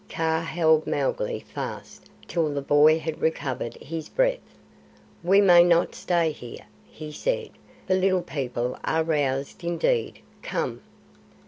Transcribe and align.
Kaa 0.09 0.41
held 0.41 0.87
Mowgli 0.87 1.41
fast 1.41 2.09
till 2.27 2.51
the 2.51 2.61
boy 2.63 2.97
had 2.97 3.21
recovered 3.21 3.75
his 3.75 4.09
breath. 4.09 4.57
"We 5.23 5.41
may 5.41 5.63
not 5.63 5.93
stay 5.93 6.31
here," 6.31 6.65
he 6.91 7.11
said. 7.11 7.51
"The 7.85 7.93
Little 7.93 8.23
People 8.23 8.79
are 8.83 9.03
roused 9.03 9.63
indeed. 9.63 10.21
Come!" 10.41 10.81